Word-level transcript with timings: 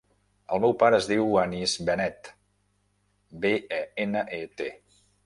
El 0.55 0.61
meu 0.61 0.71
pare 0.83 0.99
es 1.01 1.09
diu 1.11 1.35
Anis 1.41 1.75
Benet: 1.89 2.31
be, 3.45 3.53
e, 3.81 3.83
ena, 4.07 4.25
e, 4.39 4.41
te. 4.63 4.73